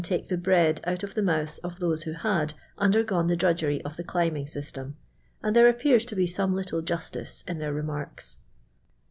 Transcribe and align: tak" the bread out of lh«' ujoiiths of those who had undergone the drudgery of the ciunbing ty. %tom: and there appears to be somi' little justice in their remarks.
tak" 0.03 0.29
the 0.29 0.35
bread 0.37 0.81
out 0.85 1.03
of 1.03 1.13
lh«' 1.15 1.21
ujoiiths 1.21 1.59
of 1.59 1.77
those 1.77 2.01
who 2.01 2.13
had 2.13 2.55
undergone 2.79 3.27
the 3.27 3.35
drudgery 3.35 3.79
of 3.85 3.97
the 3.97 4.03
ciunbing 4.03 4.51
ty. 4.51 4.59
%tom: 4.59 4.95
and 5.43 5.55
there 5.55 5.69
appears 5.69 6.05
to 6.05 6.15
be 6.15 6.25
somi' 6.25 6.55
little 6.55 6.81
justice 6.81 7.43
in 7.47 7.59
their 7.59 7.71
remarks. 7.71 8.37